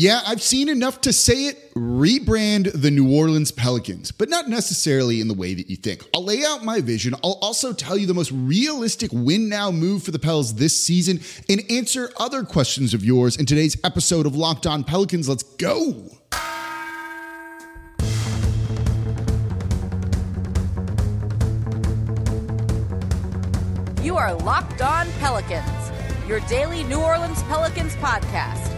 [0.00, 1.74] Yeah, I've seen enough to say it.
[1.74, 6.04] Rebrand the New Orleans Pelicans, but not necessarily in the way that you think.
[6.14, 7.16] I'll lay out my vision.
[7.24, 11.18] I'll also tell you the most realistic win now move for the Pels this season
[11.48, 15.28] and answer other questions of yours in today's episode of Locked On Pelicans.
[15.28, 16.12] Let's go.
[24.04, 25.90] You are Locked On Pelicans,
[26.28, 28.77] your daily New Orleans Pelicans podcast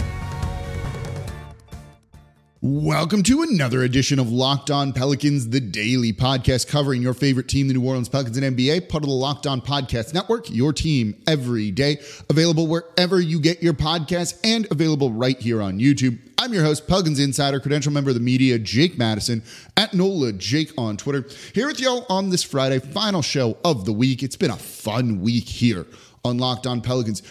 [2.63, 7.67] Welcome to another edition of Locked On Pelicans, the daily podcast covering your favorite team,
[7.67, 11.19] the New Orleans Pelicans and NBA, part of the Locked On Podcast Network, your team
[11.25, 11.97] every day.
[12.29, 16.19] Available wherever you get your podcasts and available right here on YouTube.
[16.37, 19.41] I'm your host, Pelicans Insider, credential member of the media, Jake Madison,
[19.75, 21.27] at NOLA Jake on Twitter.
[21.55, 24.21] Here with y'all on this Friday, final show of the week.
[24.21, 25.87] It's been a fun week here
[26.23, 27.23] on Locked On Pelicans.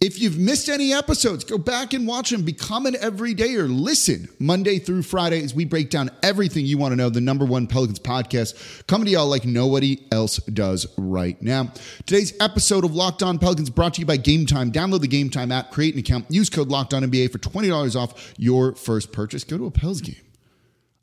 [0.00, 2.42] If you've missed any episodes, go back and watch them.
[2.42, 3.66] Become an everydayer.
[3.68, 7.08] Listen Monday through Friday as we break down everything you want to know.
[7.08, 11.72] The number one Pelicans podcast coming to y'all like nobody else does right now.
[12.04, 14.70] Today's episode of Locked On Pelicans brought to you by Game Time.
[14.70, 17.68] Download the Game Time app, create an account, use code Locked On NBA for twenty
[17.68, 19.44] dollars off your first purchase.
[19.44, 20.16] Go to a Pels game.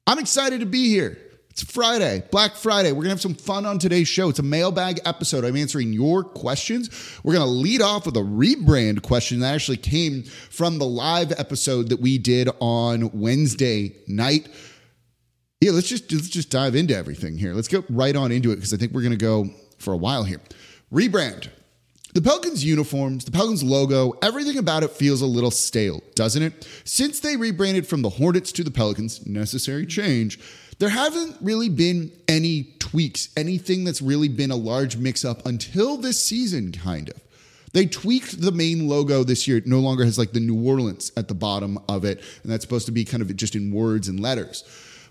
[0.05, 1.17] I'm excited to be here.
[1.51, 2.93] It's Friday, Black Friday.
[2.93, 4.29] We're going to have some fun on today's show.
[4.29, 5.43] It's a mailbag episode.
[5.43, 6.89] I'm answering your questions.
[7.25, 11.33] We're going to lead off with a rebrand question that actually came from the live
[11.37, 14.47] episode that we did on Wednesday night.
[15.59, 17.53] Yeah, let's just let's just dive into everything here.
[17.53, 19.97] Let's go right on into it because I think we're going to go for a
[19.97, 20.39] while here.
[20.89, 21.49] Rebrand.
[22.13, 26.67] The Pelicans uniforms, the Pelicans logo, everything about it feels a little stale, doesn't it?
[26.85, 30.37] Since they rebranded from the Hornets to the Pelicans, necessary change,
[30.81, 35.95] there haven't really been any tweaks, anything that's really been a large mix up until
[35.95, 37.21] this season, kind of.
[37.73, 39.57] They tweaked the main logo this year.
[39.57, 42.63] It no longer has like the New Orleans at the bottom of it, and that's
[42.63, 44.63] supposed to be kind of just in words and letters.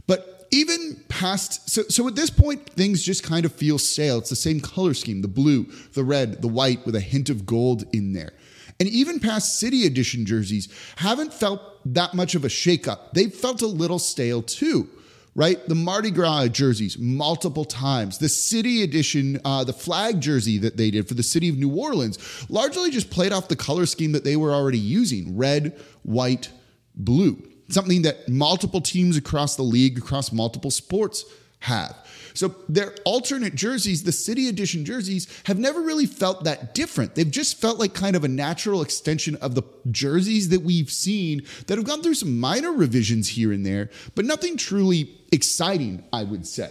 [0.09, 4.19] But even past, so, so at this point, things just kind of feel stale.
[4.19, 7.47] It's the same color scheme the blue, the red, the white, with a hint of
[7.47, 8.33] gold in there.
[8.81, 11.63] And even past City Edition jerseys haven't felt
[11.95, 13.13] that much of a shakeup.
[13.13, 14.89] They've felt a little stale too
[15.35, 15.65] right?
[15.69, 18.19] The Mardi Gras jerseys multiple times.
[18.19, 21.75] The city edition, uh, the flag jersey that they did for the city of New
[21.75, 22.19] Orleans,
[22.49, 26.51] largely just played off the color scheme that they were already using red, white,
[26.95, 27.43] blue.
[27.69, 31.25] Something that multiple teams across the league, across multiple sports
[31.61, 31.97] have.
[32.35, 37.15] So their alternate jerseys, the city edition jerseys, have never really felt that different.
[37.15, 41.43] They've just felt like kind of a natural extension of the jerseys that we've seen
[41.67, 46.25] that have gone through some minor revisions here and there, but nothing truly exciting, I
[46.25, 46.71] would say.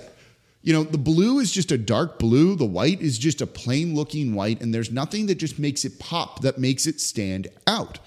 [0.61, 3.95] You know, the blue is just a dark blue, the white is just a plain
[3.95, 7.99] looking white, and there's nothing that just makes it pop, that makes it stand out.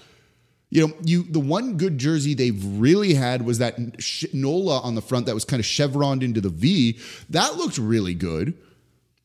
[0.73, 3.77] You know, you the one good jersey they've really had was that
[4.33, 6.97] Nola on the front that was kind of chevroned into the V.
[7.29, 8.57] That looked really good,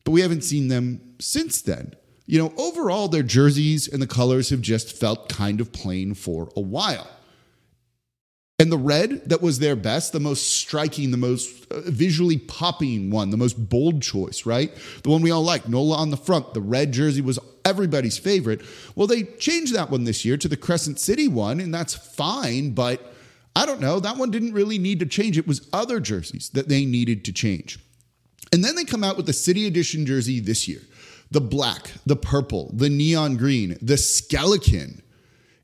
[0.03, 1.95] but we haven't seen them since then.
[2.27, 6.51] You know, overall, their jerseys and the colors have just felt kind of plain for
[6.55, 7.09] a while.
[8.59, 13.09] And the red that was their best, the most striking, the most uh, visually popping
[13.09, 14.71] one, the most bold choice, right?
[15.03, 16.53] The one we all like, Nola on the front.
[16.53, 18.61] The red jersey was everybody's favorite.
[18.95, 22.71] Well, they changed that one this year to the Crescent City one, and that's fine,
[22.71, 23.13] but
[23.55, 24.01] I don't know.
[24.01, 25.37] That one didn't really need to change.
[25.37, 27.79] It was other jerseys that they needed to change.
[28.51, 30.81] And then they come out with the City Edition jersey this year
[31.31, 35.01] the black, the purple, the neon green, the skeleton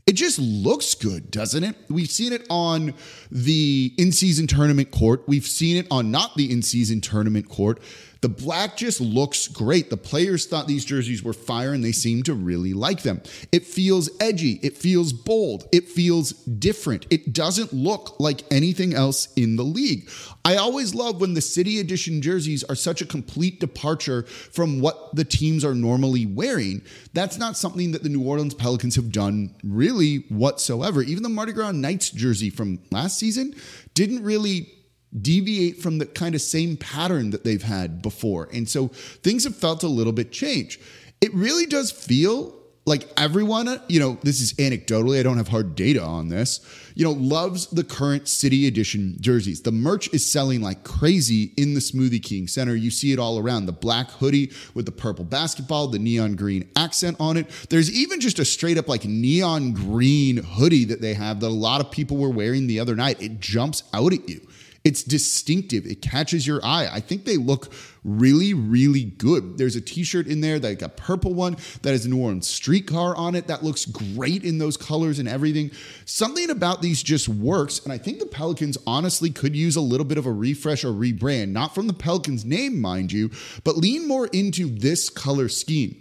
[0.05, 1.75] it just looks good, doesn't it?
[1.89, 2.93] We've seen it on
[3.31, 5.23] the in season tournament court.
[5.27, 7.79] We've seen it on not the in season tournament court.
[8.25, 9.91] The black just looks great.
[9.91, 13.21] The players thought these jerseys were fire and they seem to really like them.
[13.51, 14.59] It feels edgy.
[14.63, 15.67] It feels bold.
[15.71, 17.05] It feels different.
[17.11, 20.09] It doesn't look like anything else in the league.
[20.43, 25.15] I always love when the City Edition jerseys are such a complete departure from what
[25.15, 26.81] the teams are normally wearing.
[27.13, 31.03] That's not something that the New Orleans Pelicans have done really whatsoever.
[31.03, 33.53] Even the Mardi Gras Knights jersey from last season
[33.93, 34.74] didn't really
[35.21, 38.49] deviate from the kind of same pattern that they've had before.
[38.53, 40.79] And so things have felt a little bit change.
[41.21, 42.55] It really does feel
[42.87, 46.59] like everyone, you know, this is anecdotally, I don't have hard data on this,
[46.93, 49.63] you know, loves the current city edition jerseys.
[49.63, 52.75] The merch is selling like crazy in the Smoothie King Center.
[52.75, 56.69] You see it all around the black hoodie with the purple basketball, the neon green
[56.75, 57.49] accent on it.
[57.71, 61.49] There's even just a straight up like neon green hoodie that they have that a
[61.49, 63.19] lot of people were wearing the other night.
[63.19, 64.47] It jumps out at you.
[64.85, 65.87] It's distinctive.
[65.87, 66.87] It catches your eye.
[66.91, 67.73] I think they look
[68.03, 69.57] really, really good.
[69.57, 73.15] There's a t-shirt in there, like a purple one that has a New Orleans streetcar
[73.15, 75.71] on it that looks great in those colors and everything.
[76.05, 77.83] Something about these just works.
[77.83, 80.91] And I think the Pelicans honestly could use a little bit of a refresh or
[80.91, 83.31] rebrand, not from the Pelicans name, mind you,
[83.63, 85.99] but lean more into this color scheme.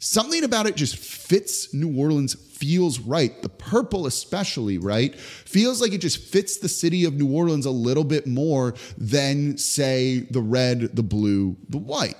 [0.00, 3.42] Something about it just fits New Orleans, feels right.
[3.42, 5.14] The purple, especially, right?
[5.18, 9.58] Feels like it just fits the city of New Orleans a little bit more than,
[9.58, 12.16] say, the red, the blue, the white.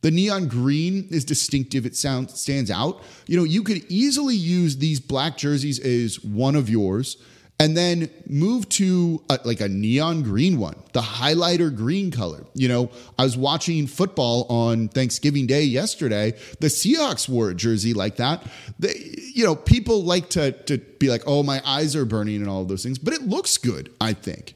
[0.00, 1.84] The neon green is distinctive.
[1.84, 3.02] It sounds stands out.
[3.26, 7.16] You know, you could easily use these black jerseys as one of yours
[7.60, 12.44] and then move to a, like a neon green one, the highlighter green color.
[12.54, 16.34] You know, I was watching football on Thanksgiving Day yesterday.
[16.60, 18.46] The Seahawks wore a jersey like that.
[18.78, 18.94] They,
[19.34, 22.62] you know, people like to to be like, "Oh, my eyes are burning" and all
[22.62, 23.92] of those things, but it looks good.
[24.00, 24.54] I think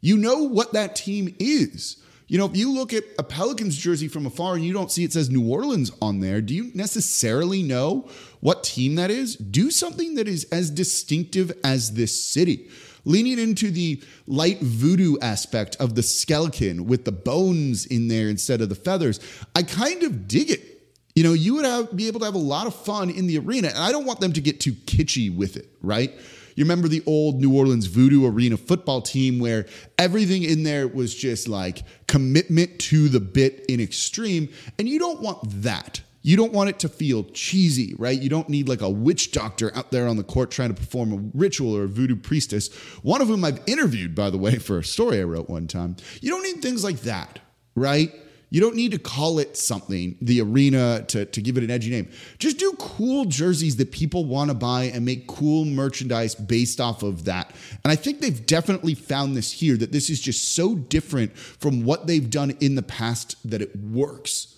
[0.00, 1.96] you know what that team is.
[2.28, 5.04] You know, if you look at a Pelicans jersey from afar and you don't see
[5.04, 8.08] it says New Orleans on there, do you necessarily know
[8.42, 9.36] what team that is?
[9.36, 12.68] Do something that is as distinctive as this city.
[13.04, 18.60] Leaning into the light voodoo aspect of the skeleton with the bones in there instead
[18.60, 19.20] of the feathers,
[19.54, 20.82] I kind of dig it.
[21.14, 23.38] You know, you would have, be able to have a lot of fun in the
[23.38, 26.12] arena, and I don't want them to get too kitschy with it, right?
[26.56, 29.66] You remember the old New Orleans Voodoo Arena football team where
[29.98, 34.48] everything in there was just like commitment to the bit in extreme.
[34.80, 36.00] And you don't want that.
[36.22, 38.20] You don't want it to feel cheesy, right?
[38.20, 41.12] You don't need like a witch doctor out there on the court trying to perform
[41.12, 42.72] a ritual or a voodoo priestess,
[43.02, 45.96] one of whom I've interviewed, by the way, for a story I wrote one time.
[46.20, 47.40] You don't need things like that,
[47.74, 48.12] right?
[48.52, 51.88] You don't need to call it something, the arena, to, to give it an edgy
[51.88, 52.10] name.
[52.38, 57.02] Just do cool jerseys that people want to buy and make cool merchandise based off
[57.02, 57.50] of that.
[57.82, 61.86] And I think they've definitely found this here that this is just so different from
[61.86, 64.54] what they've done in the past that it works.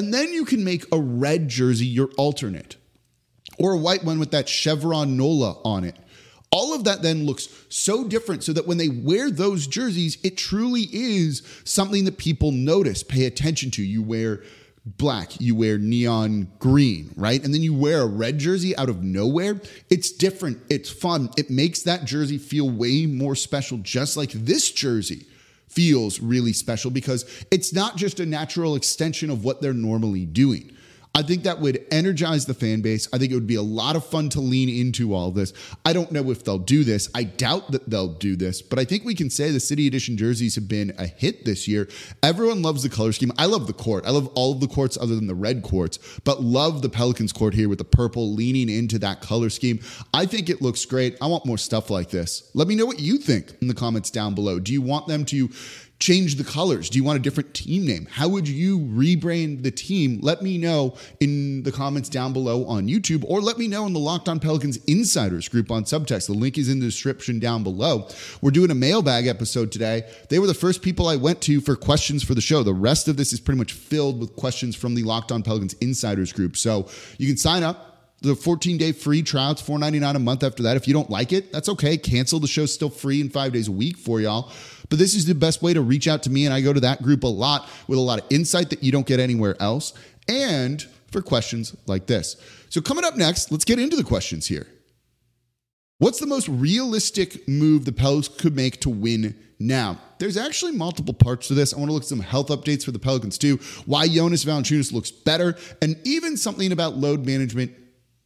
[0.00, 2.76] And then you can make a red jersey your alternate
[3.58, 5.94] or a white one with that chevron Nola on it
[6.50, 10.38] all of that then looks so different so that when they wear those jerseys, it
[10.38, 13.82] truly is something that people notice, pay attention to.
[13.82, 14.42] You wear
[14.84, 17.44] black, you wear neon green, right?
[17.44, 19.60] And then you wear a red jersey out of nowhere.
[19.90, 21.30] It's different, it's fun.
[21.36, 25.26] It makes that jersey feel way more special, just like this jersey
[25.70, 30.76] feels really special because it's not just a natural extension of what they're normally doing.
[31.14, 33.08] I think that would energize the fan base.
[33.12, 35.52] I think it would be a lot of fun to lean into all this.
[35.84, 37.08] I don't know if they'll do this.
[37.14, 40.16] I doubt that they'll do this, but I think we can say the City Edition
[40.16, 41.88] jerseys have been a hit this year.
[42.22, 43.32] Everyone loves the color scheme.
[43.38, 44.06] I love the court.
[44.06, 47.32] I love all of the courts other than the red courts, but love the Pelicans
[47.32, 49.80] court here with the purple leaning into that color scheme.
[50.14, 51.16] I think it looks great.
[51.20, 52.50] I want more stuff like this.
[52.54, 54.60] Let me know what you think in the comments down below.
[54.60, 55.50] Do you want them to
[56.00, 56.88] change the colors?
[56.88, 58.08] Do you want a different team name?
[58.10, 60.18] How would you rebrand the team?
[60.22, 63.92] Let me know in the comments down below on YouTube or let me know in
[63.92, 66.26] the Locked On Pelicans Insiders group on Subtext.
[66.26, 68.08] The link is in the description down below.
[68.40, 70.10] We're doing a mailbag episode today.
[70.30, 72.62] They were the first people I went to for questions for the show.
[72.62, 75.74] The rest of this is pretty much filled with questions from the Locked On Pelicans
[75.74, 76.56] Insiders group.
[76.56, 76.88] So
[77.18, 77.89] you can sign up
[78.22, 79.52] the 14 day free trial.
[79.52, 80.76] It's $4.99 a month after that.
[80.76, 81.96] If you don't like it, that's okay.
[81.96, 82.40] Cancel.
[82.40, 84.52] The show's still free in five days a week for y'all.
[84.88, 86.44] But this is the best way to reach out to me.
[86.44, 88.92] And I go to that group a lot with a lot of insight that you
[88.92, 89.94] don't get anywhere else
[90.28, 92.36] and for questions like this.
[92.68, 94.66] So, coming up next, let's get into the questions here.
[95.98, 99.98] What's the most realistic move the Pelicans could make to win now?
[100.18, 101.74] There's actually multiple parts to this.
[101.74, 104.92] I want to look at some health updates for the Pelicans too, why Jonas Valanciunas
[104.92, 107.72] looks better, and even something about load management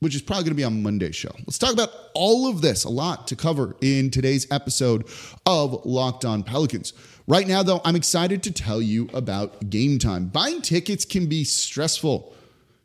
[0.00, 1.34] which is probably going to be on Monday's show.
[1.40, 5.06] Let's talk about all of this, a lot to cover in today's episode
[5.46, 6.92] of Locked On Pelicans.
[7.26, 10.26] Right now, though, I'm excited to tell you about game time.
[10.26, 12.34] Buying tickets can be stressful.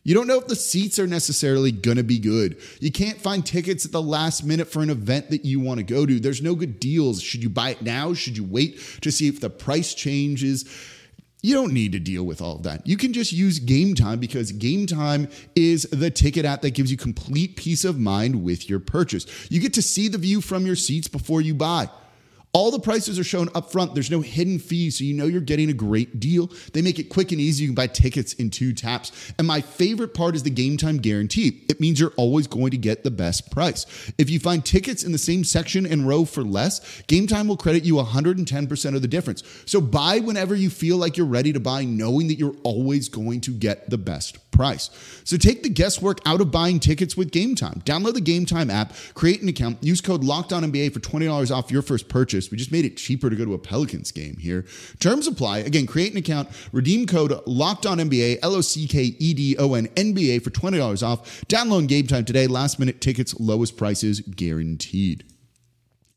[0.04, 2.58] You don't know if the seats are necessarily going to be good.
[2.80, 5.84] You can't find tickets at the last minute for an event that you want to
[5.84, 6.20] go to.
[6.20, 7.22] There's no good deals.
[7.22, 8.14] Should you buy it now?
[8.14, 10.64] Should you wait to see if the price changes?
[11.42, 12.86] You don't need to deal with all of that.
[12.86, 16.92] You can just use Game Time because Game Time is the ticket app that gives
[16.92, 19.26] you complete peace of mind with your purchase.
[19.50, 21.90] You get to see the view from your seats before you buy.
[22.52, 23.94] All the prices are shown up front.
[23.94, 26.52] There's no hidden fees, so you know you're getting a great deal.
[26.74, 27.64] They make it quick and easy.
[27.64, 29.12] You can buy tickets in two taps.
[29.38, 31.64] And my favorite part is the game time guarantee.
[31.70, 33.86] It means you're always going to get the best price.
[34.18, 37.58] If you find tickets in the same section and row for less, game time will
[37.58, 39.44] credit you 110% of the difference.
[39.68, 43.42] So buy whenever you feel like you're ready to buy, knowing that you're always going
[43.42, 44.90] to get the best price.
[45.24, 47.82] So take the guesswork out of buying tickets with Game Time.
[47.86, 51.82] Download the Game Time app, create an account, use code LOCKEDONNBA for $20 off your
[51.82, 54.66] first purchase We just made it cheaper to go to a Pelicans game here.
[55.00, 55.60] Terms apply.
[55.60, 59.56] Again, create an account, redeem code Locked On NBA, L O C K E D
[59.58, 61.42] O N NBA for twenty dollars off.
[61.48, 62.48] Download Game Time today.
[62.48, 65.26] Last minute tickets, lowest prices guaranteed.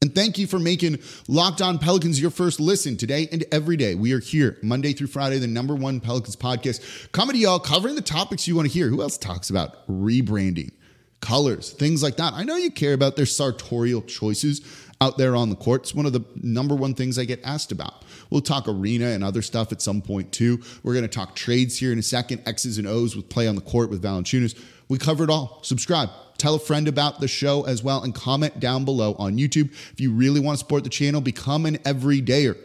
[0.02, 0.98] And thank you for making
[1.28, 3.94] Locked On Pelicans your first listen today and every day.
[3.94, 7.12] We are here Monday through Friday, the number one Pelicans podcast.
[7.12, 8.88] Coming to y'all, covering the topics you want to hear.
[8.88, 10.72] Who else talks about rebranding,
[11.20, 12.32] colors, things like that?
[12.32, 14.60] I know you care about their sartorial choices
[15.02, 15.82] out there on the court.
[15.82, 18.04] It's one of the number one things I get asked about.
[18.30, 20.62] We'll talk arena and other stuff at some point too.
[20.84, 23.56] We're going to talk trades here in a second, X's and O's with play on
[23.56, 24.58] the court with Valanciunas.
[24.88, 25.58] We cover it all.
[25.64, 26.08] Subscribe.
[26.38, 29.72] Tell a friend about the show as well and comment down below on YouTube.
[29.92, 32.56] If you really want to support the channel, become an everydayer.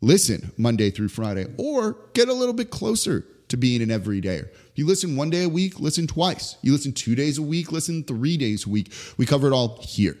[0.00, 4.48] Listen Monday through Friday or get a little bit closer to being an everydayer.
[4.74, 6.56] You listen one day a week, listen twice.
[6.62, 8.92] You listen two days a week, listen three days a week.
[9.18, 10.16] We cover it all here.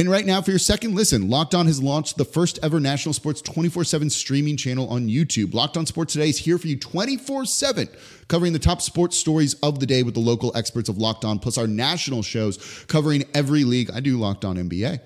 [0.00, 3.12] And right now, for your second listen, Locked On has launched the first ever national
[3.12, 5.52] sports 24 7 streaming channel on YouTube.
[5.52, 7.86] Locked On Sports Today is here for you 24 7,
[8.26, 11.38] covering the top sports stories of the day with the local experts of Locked On,
[11.38, 13.90] plus our national shows covering every league.
[13.90, 15.00] I do Locked On NBA.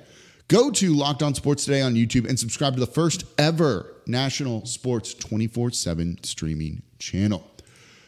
[0.46, 4.64] Go to Locked On Sports Today on YouTube and subscribe to the first ever national
[4.64, 7.50] sports 24 7 streaming channel.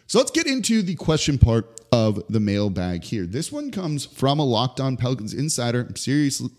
[0.06, 3.26] So let's get into the question part of the mailbag here.
[3.26, 5.80] This one comes from a Locked On Pelicans insider.
[5.88, 6.50] I'm seriously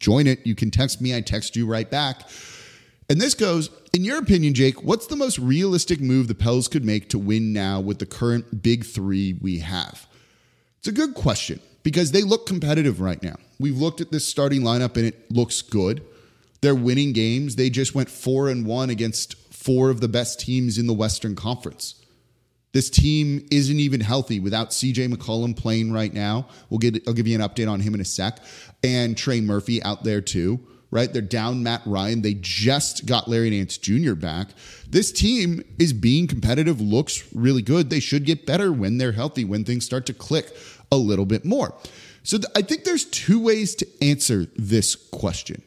[0.00, 0.44] join it.
[0.44, 2.28] You can text me, I text you right back.
[3.08, 6.84] And this goes, in your opinion, Jake, what's the most realistic move the Pels could
[6.84, 10.06] make to win now with the current big three we have?
[10.78, 13.36] It's a good question because they look competitive right now.
[13.58, 16.02] We've looked at this starting lineup and it looks good.
[16.60, 17.56] They're winning games.
[17.56, 21.34] They just went four and one against four of the best teams in the Western
[21.34, 21.99] Conference.
[22.72, 26.46] This team isn't even healthy without CJ McCollum playing right now.
[26.68, 28.38] We'll get I'll give you an update on him in a sec.
[28.84, 30.60] And Trey Murphy out there too,
[30.90, 31.12] right?
[31.12, 32.22] They're down Matt Ryan.
[32.22, 34.14] They just got Larry Nance Jr.
[34.14, 34.48] back.
[34.88, 37.90] This team is being competitive, looks really good.
[37.90, 40.56] They should get better when they're healthy, when things start to click
[40.92, 41.74] a little bit more.
[42.22, 45.62] So th- I think there's two ways to answer this question.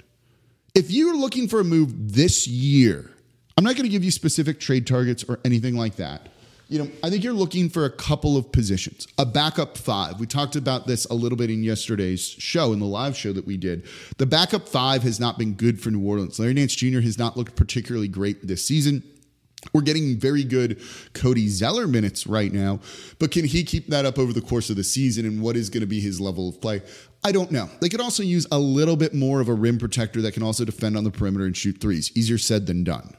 [0.74, 3.12] If you're looking for a move this year,
[3.58, 6.33] I'm not going to give you specific trade targets or anything like that
[6.74, 9.08] you know, I think you're looking for a couple of positions.
[9.20, 10.20] A backup five.
[10.20, 13.46] We talked about this a little bit in yesterday's show, in the live show that
[13.46, 13.86] we did.
[14.18, 16.40] The backup five has not been good for New Orleans.
[16.40, 17.02] Larry Nance Jr.
[17.02, 19.04] has not looked particularly great this season.
[19.72, 20.82] We're getting very good
[21.14, 22.80] Cody Zeller minutes right now,
[23.20, 25.28] but can he keep that up over the course of the season?
[25.28, 26.82] And what is going to be his level of play?
[27.24, 27.70] I don't know.
[27.82, 30.66] They could also use a little bit more of a rim protector that can also
[30.66, 32.12] defend on the perimeter and shoot threes.
[32.16, 33.16] Easier said than done.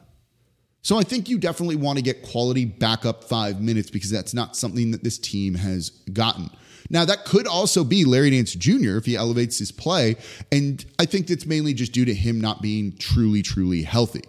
[0.85, 4.55] So I think you definitely want to get quality backup five minutes because that's not
[4.55, 6.51] something that this team has gotten.
[6.91, 8.99] Now, that could also be Larry Nance Jr.
[8.99, 10.17] if he elevates his play.
[10.53, 14.25] And I think that's mainly just due to him not being truly, truly healthy.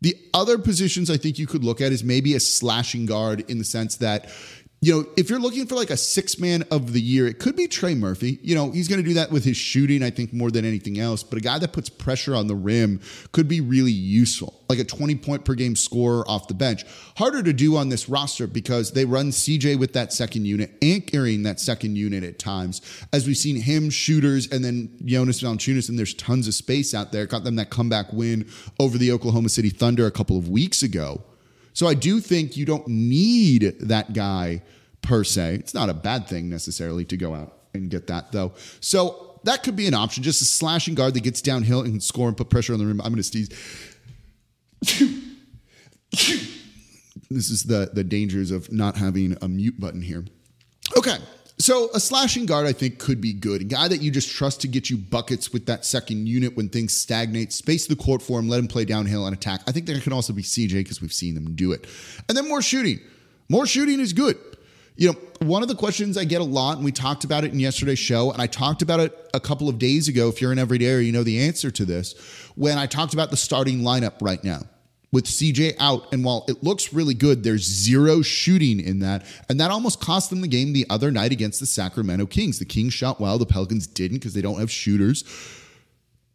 [0.00, 3.58] The other positions I think you could look at is maybe a slashing guard in
[3.58, 4.30] the sense that
[4.86, 7.56] you know, if you're looking for like a six man of the year, it could
[7.56, 8.38] be Trey Murphy.
[8.40, 11.00] You know, he's going to do that with his shooting, I think, more than anything
[11.00, 11.24] else.
[11.24, 13.00] But a guy that puts pressure on the rim
[13.32, 16.84] could be really useful, like a 20 point per game scorer off the bench.
[17.16, 21.42] Harder to do on this roster because they run CJ with that second unit, anchoring
[21.42, 22.80] that second unit at times.
[23.12, 27.10] As we've seen him, shooters, and then Jonas Valanciunas, and there's tons of space out
[27.10, 27.26] there.
[27.26, 31.24] Got them that comeback win over the Oklahoma City Thunder a couple of weeks ago.
[31.72, 34.62] So I do think you don't need that guy
[35.06, 35.54] per se.
[35.54, 38.52] It's not a bad thing necessarily to go out and get that though.
[38.80, 42.00] So that could be an option, just a slashing guard that gets downhill and can
[42.00, 43.00] score and put pressure on the rim.
[43.00, 43.48] I'm going to sneeze.
[47.30, 50.24] this is the the dangers of not having a mute button here.
[50.96, 51.16] Okay.
[51.58, 53.62] So a slashing guard, I think, could be good.
[53.62, 56.68] A guy that you just trust to get you buckets with that second unit when
[56.68, 57.50] things stagnate.
[57.50, 59.62] Space the court for him, let him play downhill and attack.
[59.66, 61.86] I think there can also be CJ because we've seen them do it.
[62.28, 63.00] And then more shooting.
[63.48, 64.36] More shooting is good.
[64.96, 67.52] You know, one of the questions I get a lot, and we talked about it
[67.52, 70.28] in yesterday's show, and I talked about it a couple of days ago.
[70.28, 72.14] If you're an everyday, you know the answer to this.
[72.54, 74.62] When I talked about the starting lineup right now
[75.12, 76.12] with CJ out.
[76.12, 79.24] And while it looks really good, there's zero shooting in that.
[79.48, 82.58] And that almost cost them the game the other night against the Sacramento Kings.
[82.58, 85.24] The Kings shot well, the Pelicans didn't because they don't have shooters.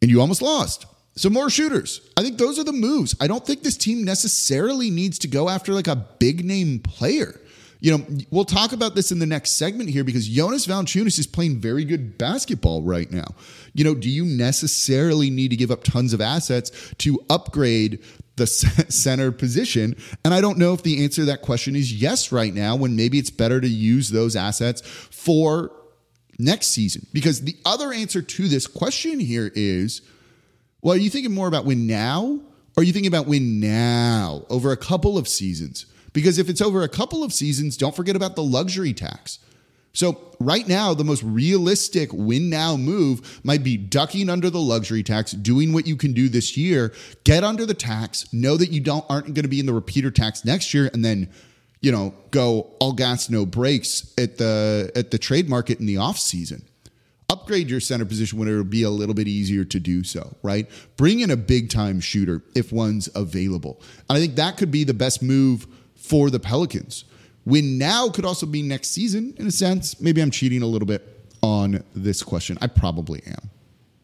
[0.02, 0.86] And you almost lost.
[1.16, 2.02] So more shooters.
[2.16, 3.16] I think those are the moves.
[3.20, 7.41] I don't think this team necessarily needs to go after like a big name player.
[7.82, 11.26] You know, we'll talk about this in the next segment here because Jonas Valanciunas is
[11.26, 13.26] playing very good basketball right now.
[13.74, 18.04] You know, do you necessarily need to give up tons of assets to upgrade
[18.36, 18.46] the
[18.90, 19.96] center position?
[20.24, 22.96] And I don't know if the answer to that question is yes right now, when
[22.96, 25.72] maybe it's better to use those assets for
[26.38, 27.08] next season.
[27.12, 30.04] Because the other answer to this question here is
[30.84, 32.42] Well, are you thinking more about win now?
[32.78, 35.88] Or are you thinking about win now over a couple of seasons?
[36.14, 39.40] Because if it's over a couple of seasons, don't forget about the luxury tax.
[39.94, 45.04] So, right now, the most realistic win now move might be ducking under the luxury
[45.04, 46.94] tax, doing what you can do this year,
[47.26, 50.10] get under the tax, know that you don't aren't going to be in the repeater
[50.10, 51.30] tax next year, and then,
[51.82, 55.98] you know, go all gas, no brakes at the at the trade market in the
[55.98, 56.64] off season.
[57.30, 60.70] Upgrade your center position when it'll be a little bit easier to do so, right?
[60.98, 63.82] Bring in a big time shooter if one's available.
[64.10, 65.66] And I think that could be the best move
[66.02, 67.06] for the Pelicans.
[67.46, 70.00] Win now could also be next season, in a sense.
[70.00, 71.08] Maybe I'm cheating a little bit
[71.42, 72.58] on this question.
[72.62, 73.50] I probably am.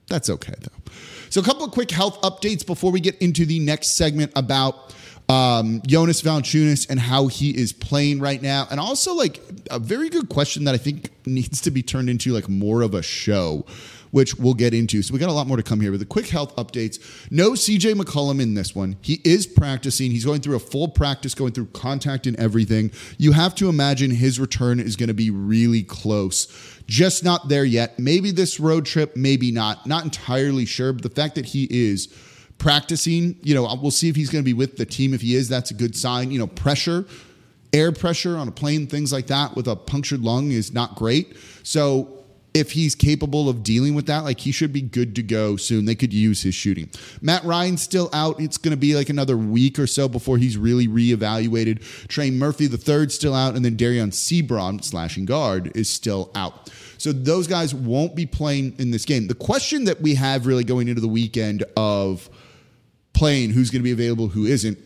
[0.07, 0.91] That's okay, though.
[1.29, 4.95] So, a couple of quick health updates before we get into the next segment about
[5.29, 10.09] um, Jonas Valanciunas and how he is playing right now, and also like a very
[10.09, 13.65] good question that I think needs to be turned into like more of a show
[14.17, 15.03] which we'll get into.
[15.03, 16.97] So we got a lot more to come here with the quick health updates.
[17.29, 18.97] No CJ McCollum in this one.
[18.99, 20.09] He is practicing.
[20.09, 22.89] He's going through a full practice, going through contact and everything.
[23.19, 26.47] You have to imagine his return is going to be really close.
[26.87, 27.99] Just not there yet.
[27.99, 29.85] Maybe this road trip, maybe not.
[29.85, 32.07] Not entirely sure, but the fact that he is
[32.57, 35.13] practicing, you know, we'll see if he's going to be with the team.
[35.13, 36.31] If he is, that's a good sign.
[36.31, 37.05] You know, pressure
[37.73, 41.37] air pressure on a plane, things like that with a punctured lung is not great.
[41.61, 42.16] So
[42.57, 45.85] if he's capable of dealing with that, like he should be good to go soon.
[45.85, 46.89] They could use his shooting.
[47.21, 48.39] Matt Ryan's still out.
[48.39, 52.07] It's going to be like another week or so before he's really reevaluated.
[52.07, 56.71] Trey Murphy the third still out, and then Dereon Seabron, slashing guard, is still out.
[56.97, 59.27] So those guys won't be playing in this game.
[59.27, 62.27] The question that we have really going into the weekend of
[63.13, 64.79] playing who's going to be available, who isn't,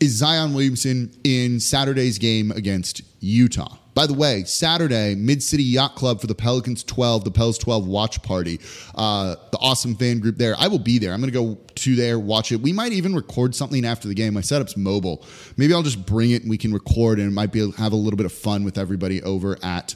[0.00, 3.76] is Zion Williamson in Saturday's game against Utah.
[3.94, 7.86] By the way, Saturday, Mid City Yacht Club for the Pelicans 12, the Pels 12
[7.86, 8.60] watch party.
[8.94, 10.54] Uh, the awesome fan group there.
[10.58, 11.12] I will be there.
[11.12, 12.60] I'm going to go to there, watch it.
[12.60, 14.34] We might even record something after the game.
[14.34, 15.24] My setup's mobile.
[15.56, 17.96] Maybe I'll just bring it and we can record and it might be have a
[17.96, 19.94] little bit of fun with everybody over at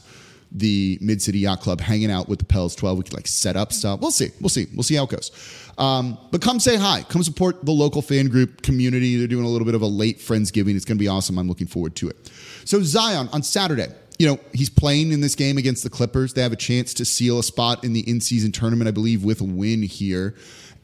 [0.50, 2.98] the Mid City Yacht Club, hanging out with the Pels 12.
[2.98, 4.00] We could like set up stuff.
[4.00, 4.30] We'll see.
[4.40, 4.66] We'll see.
[4.74, 5.30] We'll see how it goes.
[5.78, 7.04] Um, but come say hi.
[7.08, 9.16] Come support the local fan group community.
[9.16, 10.74] They're doing a little bit of a late Friendsgiving.
[10.74, 11.38] It's going to be awesome.
[11.38, 12.30] I'm looking forward to it.
[12.64, 16.34] So Zion on Saturday, you know, he's playing in this game against the Clippers.
[16.34, 19.40] They have a chance to seal a spot in the in-season tournament, I believe, with
[19.40, 20.34] a win here.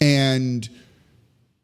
[0.00, 0.68] And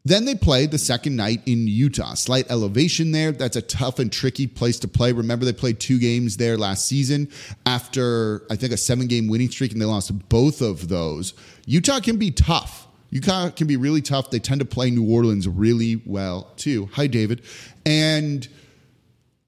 [0.04, 2.14] then they play the second night in Utah.
[2.14, 3.32] Slight elevation there.
[3.32, 5.12] That's a tough and tricky place to play.
[5.12, 7.28] Remember, they played two games there last season
[7.66, 11.34] after, I think, a seven game winning streak, and they lost both of those.
[11.66, 12.88] Utah can be tough.
[13.10, 14.30] Utah can be really tough.
[14.30, 16.88] They tend to play New Orleans really well, too.
[16.94, 17.42] Hi, David.
[17.84, 18.48] And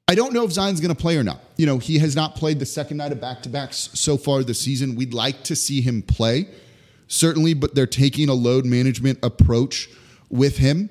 [0.09, 1.41] I don't know if Zion's going to play or not.
[1.57, 4.43] You know, he has not played the second night of back to backs so far
[4.43, 4.97] this season.
[4.97, 6.49] We'd like to see him play,
[7.07, 9.89] certainly, but they're taking a load management approach
[10.33, 10.91] with him.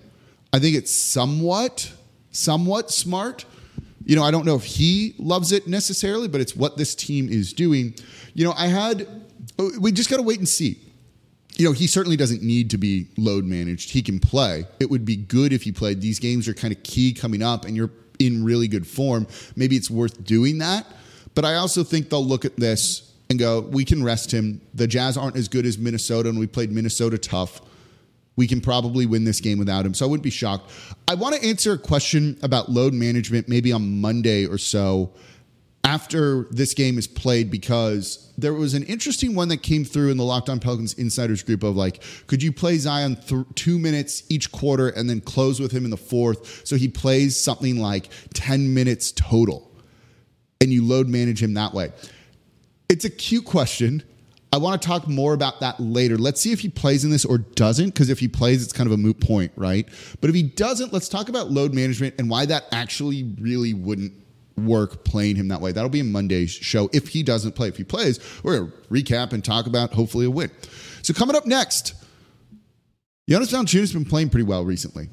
[0.54, 1.92] I think it's somewhat,
[2.32, 3.44] somewhat smart.
[4.06, 7.28] You know, I don't know if he loves it necessarily, but it's what this team
[7.28, 7.96] is doing.
[8.34, 9.08] You know, I had,
[9.80, 10.80] we just got to wait and see.
[11.58, 13.92] You know, he certainly doesn't need to be load managed.
[13.92, 14.66] He can play.
[14.80, 16.00] It would be good if he played.
[16.00, 17.92] These games are kind of key coming up, and you're
[18.26, 20.86] in really good form, maybe it's worth doing that.
[21.34, 24.62] But I also think they'll look at this and go, we can rest him.
[24.74, 27.62] The Jazz aren't as good as Minnesota, and we played Minnesota tough.
[28.36, 29.94] We can probably win this game without him.
[29.94, 30.72] So I wouldn't be shocked.
[31.08, 35.14] I want to answer a question about load management maybe on Monday or so
[35.84, 40.18] after this game is played because there was an interesting one that came through in
[40.18, 44.24] the Locked On Pelicans insiders group of like, could you play Zion th- two minutes
[44.30, 48.10] each quarter and then close with him in the fourth so he plays something like
[48.34, 49.72] 10 minutes total
[50.60, 51.92] and you load manage him that way?
[52.88, 54.04] It's a cute question.
[54.54, 56.18] I want to talk more about that later.
[56.18, 58.88] Let's see if he plays in this or doesn't, because if he plays, it's kind
[58.88, 59.88] of a moot point, right?
[60.20, 64.14] But if he doesn't, let's talk about load management and why that actually really wouldn't
[64.58, 65.72] work playing him that way.
[65.72, 67.70] That'll be in Monday's show if he doesn't play.
[67.70, 70.52] If he plays, we're going to recap and talk about hopefully a win.
[71.02, 71.94] So coming up next,
[73.30, 75.10] Jonas Valanciunas has been playing pretty well recently.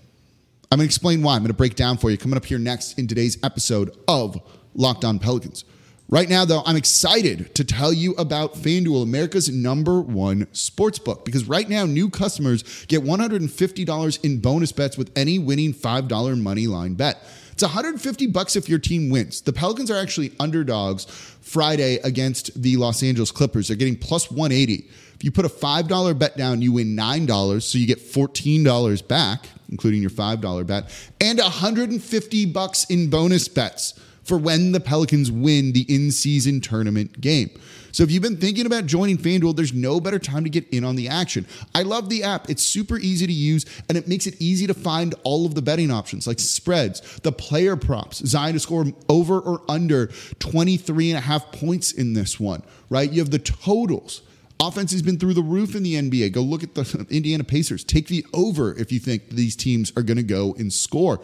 [0.70, 1.34] I'm going to explain why.
[1.34, 4.36] I'm going to break down for you coming up here next in today's episode of
[4.74, 5.64] Locked On Pelicans.
[6.10, 11.26] Right now, though, I'm excited to tell you about FanDuel, America's number one sports book,
[11.26, 16.66] because right now, new customers get $150 in bonus bets with any winning $5 money
[16.66, 17.22] line bet.
[17.52, 19.42] It's 150 bucks if your team wins.
[19.42, 21.04] The Pelicans are actually underdogs
[21.42, 23.68] Friday against the Los Angeles Clippers.
[23.68, 24.88] They're getting plus 180.
[25.14, 29.46] If you put a $5 bet down, you win $9, so you get $14 back,
[29.68, 30.90] including your $5 bet,
[31.20, 33.92] and 150 bucks in bonus bets
[34.28, 37.50] for when the Pelicans win the in season tournament game.
[37.92, 40.84] So if you've been thinking about joining FanDuel, there's no better time to get in
[40.84, 41.46] on the action.
[41.74, 42.50] I love the app.
[42.50, 45.62] It's super easy to use and it makes it easy to find all of the
[45.62, 51.18] betting options like spreads, the player props, Zion to score over or under 23 and
[51.18, 53.10] a half points in this one, right?
[53.10, 54.22] You have the totals.
[54.60, 56.32] Offense has been through the roof in the NBA.
[56.32, 57.84] Go look at the Indiana Pacers.
[57.84, 61.20] Take the over if you think these teams are going to go and score.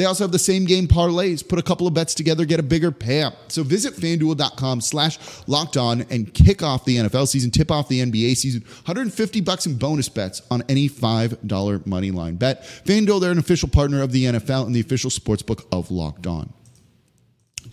[0.00, 1.46] They also have the same game parlays.
[1.46, 3.34] Put a couple of bets together, get a bigger payout.
[3.48, 8.00] So visit fanduel.com slash locked on and kick off the NFL season, tip off the
[8.00, 8.62] NBA season.
[8.62, 12.62] 150 bucks in bonus bets on any $5 money line bet.
[12.62, 16.50] FanDuel, they're an official partner of the NFL and the official sportsbook of Locked On.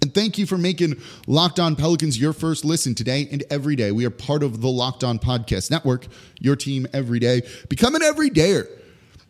[0.01, 3.93] And thank you for making Locked On Pelicans your first listen today and every day.
[3.93, 6.07] We are part of the Locked On Podcast Network,
[6.41, 7.43] your team every day.
[7.69, 8.67] Become an everydayer.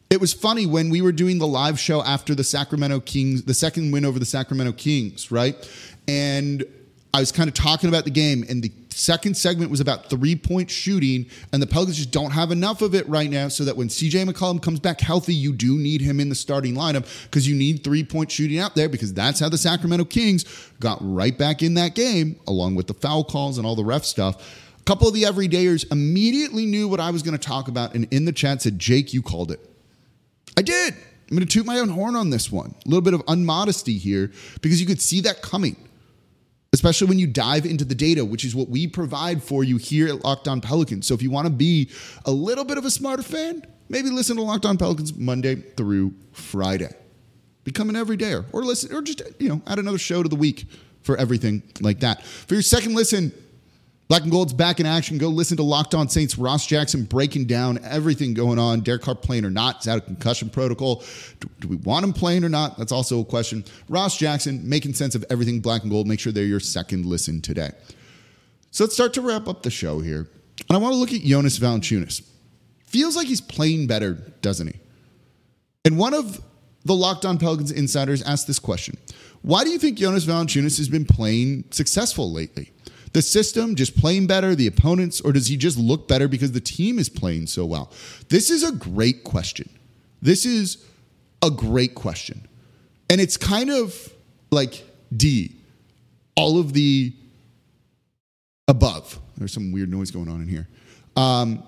[0.10, 3.54] It was funny when we were doing the live show after the Sacramento Kings, the
[3.54, 5.56] second win over the Sacramento Kings, right?
[6.08, 6.63] And
[7.13, 10.36] I was kind of talking about the game, and the second segment was about three
[10.36, 13.50] point shooting, and the Pelicans just don't have enough of it right now.
[13.50, 16.76] So that when CJ McCollum comes back healthy, you do need him in the starting
[16.76, 20.46] lineup because you need three point shooting out there because that's how the Sacramento Kings
[20.80, 24.06] got right back in that game, along with the foul calls and all the ref
[24.06, 24.65] stuff.
[24.80, 28.08] A couple of the everydayers immediately knew what I was going to talk about, and
[28.12, 29.60] in the chat said, Jake, you called it.
[30.58, 30.96] I did.
[30.96, 32.74] I'm going to toot my own horn on this one.
[32.86, 35.76] A little bit of unmodesty here because you could see that coming,
[36.74, 40.08] especially when you dive into the data, which is what we provide for you here
[40.08, 41.06] at Locked On Pelicans.
[41.06, 41.91] So if you want to be
[42.26, 46.13] a little bit of a smarter fan, maybe listen to Locked On Pelicans Monday through
[46.32, 46.93] Friday.
[47.65, 50.65] Become an everydayer or listen or just, you know, add another show to the week
[51.02, 52.24] for everything like that.
[52.26, 53.32] For your second listen,
[54.08, 55.17] Black and Gold's back in action.
[55.17, 56.38] Go listen to Locked On Saints.
[56.38, 58.80] Ross Jackson breaking down everything going on.
[58.80, 59.82] Derek Carr playing or not.
[59.82, 61.04] Is out of concussion protocol.
[61.41, 62.78] Do, do, we want him playing or not?
[62.78, 63.65] That's also a question.
[63.89, 66.08] Ross Jackson making sense of everything Black and Gold.
[66.08, 67.72] Make sure they're your second listen today.
[68.72, 70.30] So let's start to wrap up the show here.
[70.70, 72.22] And I want to look at Jonas Valanciunas.
[72.86, 74.80] Feels like he's playing better, doesn't he?
[75.84, 76.41] And one of
[76.86, 78.98] the Locked On Pelicans insiders asked this question
[79.41, 82.72] Why do you think Jonas Valanciunas has been playing successful lately?
[83.13, 86.62] The system just playing better, the opponents, or does he just look better because the
[86.62, 87.91] team is playing so well?
[88.30, 89.70] This is a great question.
[90.22, 90.84] This is
[91.41, 92.48] a great question.
[93.10, 94.13] And it's kind of
[94.52, 94.84] like
[95.15, 95.56] D,
[96.36, 97.13] all of the
[98.67, 99.20] above.
[99.38, 100.67] There's some weird noise going on in here.
[101.15, 101.63] Um,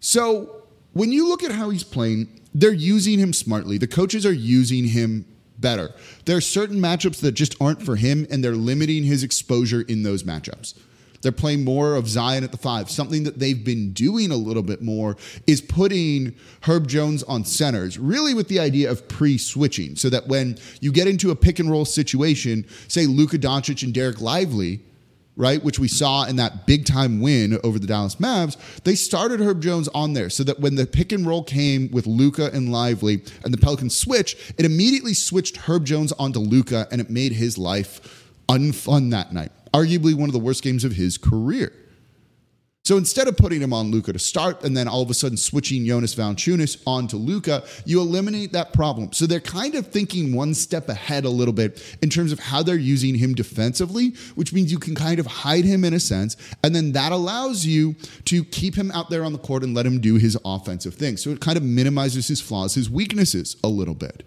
[0.00, 3.78] so when you look at how he's playing, they're using him smartly.
[3.78, 5.24] The coaches are using him
[5.62, 5.94] better.
[6.26, 10.02] There are certain matchups that just aren't for him, and they're limiting his exposure in
[10.02, 10.74] those matchups.
[11.22, 12.90] They're playing more of Zion at the five.
[12.90, 17.98] Something that they've been doing a little bit more is putting Herb Jones on centers,
[17.98, 21.58] really with the idea of pre switching, so that when you get into a pick
[21.58, 24.80] and roll situation, say Luka Doncic and Dereck Lively,
[25.36, 29.40] right, which we saw in that big time win over the Dallas Mavs, they started
[29.40, 32.70] Herb Jones on there so that when the pick and roll came with Luka and
[32.70, 37.32] Lively and the Pelicans switch, it immediately switched Herb Jones onto Luka and it made
[37.32, 39.52] his life unfun that night.
[39.72, 41.72] Arguably one of the worst games of his career.
[42.84, 45.36] So instead of putting him on Luka to start and then all of a sudden
[45.36, 49.12] switching Jonas Valanciunas onto Luka, you eliminate that problem.
[49.12, 52.64] So they're kind of thinking one step ahead a little bit in terms of how
[52.64, 56.36] they're using him defensively, which means you can kind of hide him in a sense,
[56.64, 59.86] and then that allows you to keep him out there on the court and let
[59.86, 61.16] him do his offensive thing.
[61.16, 64.24] So it kind of minimizes his flaws, his weaknesses a little bit.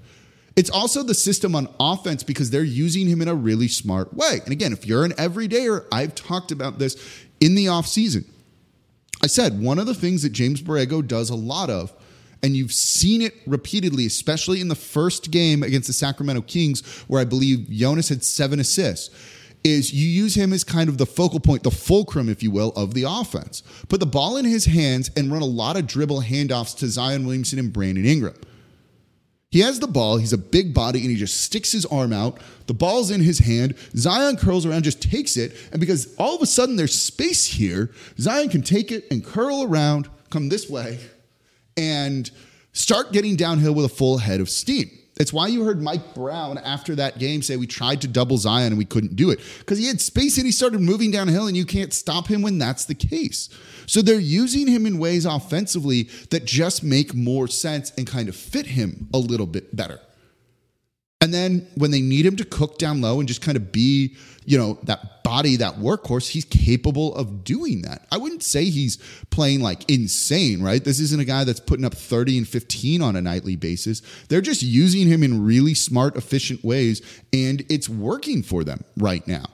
[0.55, 4.39] It's also the system on offense because they're using him in a really smart way.
[4.45, 6.95] And again, if you're an everydayer, I've talked about this
[7.41, 8.23] in the offseason
[9.25, 11.91] I said one of the things that James Borrego does a lot of,
[12.43, 17.19] and you've seen it repeatedly, especially in the first game against the Sacramento Kings, where
[17.19, 19.09] I believe Jonas had seven assists,
[19.63, 22.69] is you use him as kind of the focal point, the fulcrum, if you will,
[22.75, 23.63] of the offense.
[23.89, 27.25] Put the ball in his hands and run a lot of dribble handoffs to Zion
[27.25, 28.35] Williamson and Brandon Ingram.
[29.55, 30.17] He has the ball.
[30.17, 32.41] He's a big body and he just sticks his arm out.
[32.67, 33.75] The ball's in his hand.
[33.95, 35.55] Zion curls around, just takes it.
[35.71, 37.89] And because all of a sudden there's space here,
[38.19, 40.99] Zion can take it and curl around, come this way,
[41.77, 42.29] and
[42.73, 44.91] start getting downhill with a full head of steam.
[45.17, 48.67] It's why you heard Mike Brown after that game say we tried to double Zion
[48.67, 51.55] and we couldn't do it because he had space and he started moving downhill and
[51.55, 53.47] you can't stop him when that's the case.
[53.85, 58.35] So they're using him in ways offensively that just make more sense and kind of
[58.35, 60.01] fit him a little bit better.
[61.25, 64.15] And then when they need him to cook down low and just kind of be,
[64.45, 68.05] you know, that body, that workhorse, he's capable of doing that.
[68.11, 68.97] I wouldn't say he's
[69.31, 70.83] playing like insane, right?
[70.83, 74.03] This isn't a guy that's putting up 30 and 15 on a nightly basis.
[74.29, 77.01] They're just using him in really smart, efficient ways,
[77.33, 79.45] and it's working for them right now.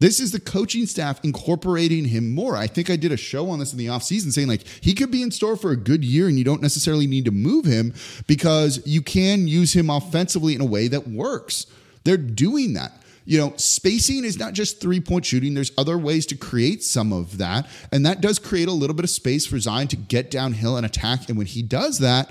[0.00, 2.56] This is the coaching staff incorporating him more.
[2.56, 5.10] I think I did a show on this in the offseason saying like he could
[5.10, 7.92] be in store for a good year and you don't necessarily need to move him
[8.28, 11.66] because you can use him offensively in a way that works.
[12.04, 12.92] They're doing that.
[13.24, 15.52] You know, spacing is not just three point shooting.
[15.52, 17.66] There's other ways to create some of that.
[17.92, 20.86] And that does create a little bit of space for Zion to get downhill and
[20.86, 21.28] attack.
[21.28, 22.30] And when he does that,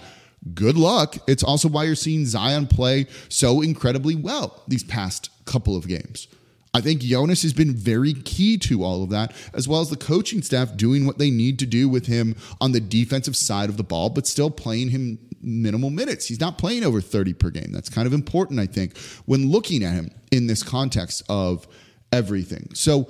[0.56, 1.18] good luck.
[1.28, 6.28] It's also why you're seeing Zion play so incredibly well these past couple of games.
[6.74, 9.98] I think Jonas has been very key to all of that, as well as the
[9.98, 13.78] coaching staff doing what they need to do with him on the defensive side of
[13.78, 16.28] the ball, but still playing him minimal minutes.
[16.28, 17.72] He's not playing over 30 per game.
[17.72, 21.68] That's kind of important, I think, when looking at him in this context of
[22.12, 22.70] everything.
[22.74, 23.10] So,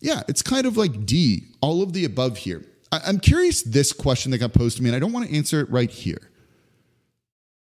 [0.00, 2.64] yeah, it's kind of like D, all of the above here.
[2.92, 5.60] I'm curious this question that got posed to me, and I don't want to answer
[5.60, 6.30] it right here.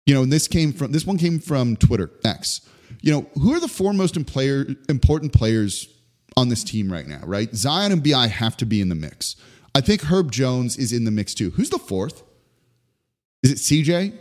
[0.06, 2.60] You know, and this came from this one came from Twitter X
[3.04, 5.88] you know, who are the four most player, important players
[6.38, 7.54] on this team right now, right?
[7.54, 9.36] Zion and BI have to be in the mix.
[9.74, 11.50] I think Herb Jones is in the mix too.
[11.50, 12.22] Who's the fourth?
[13.42, 14.18] Is it CJ?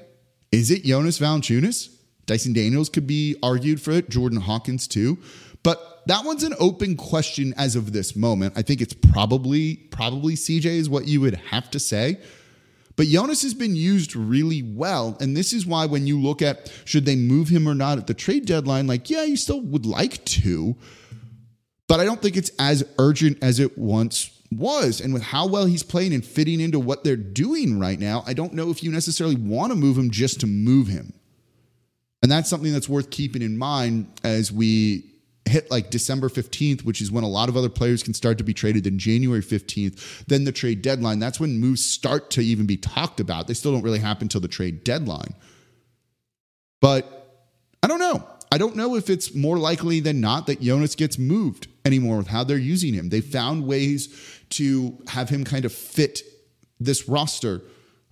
[0.52, 1.96] Is it Jonas Valanciunas?
[2.26, 4.10] Dyson Daniels could be argued for it.
[4.10, 5.18] Jordan Hawkins too.
[5.64, 8.54] But that one's an open question as of this moment.
[8.58, 12.20] I think it's probably probably CJ is what you would have to say.
[12.96, 15.18] But Jonas has been used really well.
[15.20, 18.08] And this is why when you look at should they move him or not at
[18.08, 20.76] the trade deadline, like, yeah, you still would like to.
[21.88, 25.02] But I don't think it's as urgent as it once was.
[25.02, 28.34] And with how well he's playing and fitting into what they're doing right now, I
[28.34, 31.14] don't know if you necessarily want to move him just to move him.
[32.22, 35.13] And that's something that's worth keeping in mind as we
[35.46, 38.44] hit like December 15th, which is when a lot of other players can start to
[38.44, 41.20] be traded, then January 15th, then the trade deadline.
[41.20, 43.48] That's when moves start to even be talked about.
[43.48, 45.36] They still don't really happen until the trade deadline.
[46.82, 47.42] But
[47.82, 48.28] I don't know.
[48.52, 52.28] I don't know if it's more likely than not that Jonas gets moved anymore with
[52.28, 53.10] how they're using him.
[53.10, 54.16] They found ways
[54.52, 56.22] to have him kind of fit
[56.80, 57.62] this roster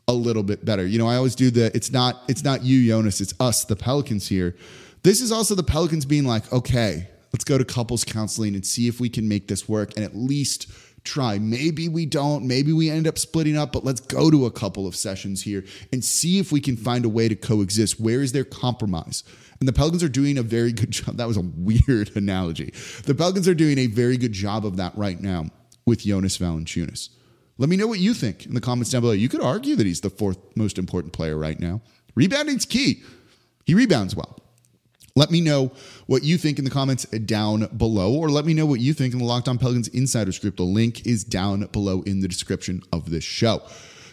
[0.08, 0.86] a little bit better.
[0.86, 3.76] You know, I always do the it's not it's not you Jonas, it's us the
[3.76, 4.56] Pelicans here.
[5.04, 8.88] This is also the Pelicans being like, okay, let's go to couples counseling and see
[8.88, 10.72] if we can make this work and at least
[11.04, 11.40] try.
[11.40, 14.86] Maybe we don't, maybe we end up splitting up, but let's go to a couple
[14.88, 18.00] of sessions here and see if we can find a way to coexist.
[18.00, 19.24] Where is there compromise?
[19.60, 21.18] And the Pelicans are doing a very good job.
[21.18, 22.74] That was a weird analogy.
[23.06, 25.46] The Pelicans are doing a very good job of that right now
[25.86, 27.10] with Jonas Valanciunas.
[27.58, 29.14] Let me know what you think in the comments down below.
[29.14, 31.82] You could argue that he's the fourth most important player right now.
[32.16, 33.04] Rebounding's key.
[33.66, 34.41] He rebounds well.
[35.16, 35.72] Let me know
[36.08, 39.14] what you think in the comments down below, or let me know what you think
[39.14, 40.56] in the Locked On Pelicans Insiders group.
[40.58, 43.62] The link is down below in the description of this show.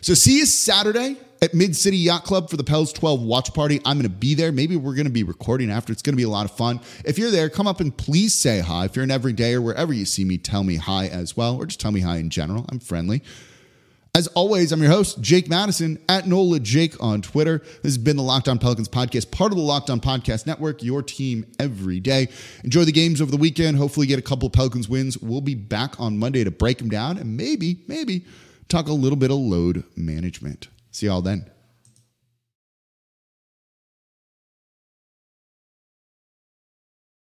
[0.01, 3.81] So see you Saturday at Mid City Yacht Club for the Pels 12 watch party.
[3.85, 4.53] I'm going to be there.
[4.53, 5.93] Maybe we're going to be recording after.
[5.93, 6.81] It's going to be a lot of fun.
[7.05, 8.85] If you're there, come up and please say hi.
[8.87, 11.67] If you're an everyday or wherever you see me, tell me hi as well, or
[11.67, 12.67] just tell me hi in general.
[12.69, 13.23] I'm friendly.
[14.15, 17.59] As always, I'm your host, Jake Madison, at NOLA Jake on Twitter.
[17.59, 20.83] This has been the Locked On Pelicans podcast, part of the Locked On Podcast Network,
[20.83, 22.29] your team every day.
[22.65, 23.77] Enjoy the games over the weekend.
[23.77, 25.19] Hopefully, get a couple Pelicans wins.
[25.19, 28.25] We'll be back on Monday to break them down and maybe, maybe
[28.69, 30.69] talk a little bit of load management.
[30.91, 31.49] See y'all then.